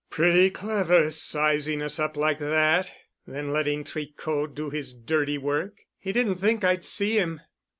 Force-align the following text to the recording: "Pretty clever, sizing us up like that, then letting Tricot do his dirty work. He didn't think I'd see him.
"Pretty 0.09 0.49
clever, 0.49 1.11
sizing 1.11 1.79
us 1.83 1.99
up 1.99 2.17
like 2.17 2.39
that, 2.39 2.89
then 3.27 3.51
letting 3.51 3.83
Tricot 3.83 4.55
do 4.55 4.71
his 4.71 4.95
dirty 4.97 5.37
work. 5.37 5.77
He 5.99 6.11
didn't 6.11 6.37
think 6.37 6.63
I'd 6.63 6.83
see 6.83 7.19
him. 7.19 7.41